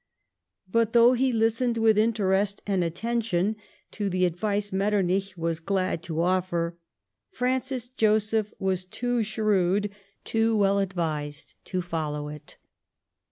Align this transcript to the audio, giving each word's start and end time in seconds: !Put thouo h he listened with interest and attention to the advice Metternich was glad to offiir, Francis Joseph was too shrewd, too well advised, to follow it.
!Put 0.71 0.93
thouo 0.93 1.13
h 1.13 1.19
he 1.19 1.31
listened 1.31 1.77
with 1.77 1.95
interest 1.95 2.63
and 2.65 2.83
attention 2.83 3.55
to 3.91 4.09
the 4.09 4.25
advice 4.25 4.73
Metternich 4.73 5.37
was 5.37 5.59
glad 5.59 6.01
to 6.01 6.15
offiir, 6.23 6.73
Francis 7.29 7.87
Joseph 7.87 8.51
was 8.57 8.83
too 8.83 9.21
shrewd, 9.21 9.91
too 10.23 10.57
well 10.57 10.79
advised, 10.79 11.53
to 11.65 11.83
follow 11.83 12.29
it. 12.29 12.57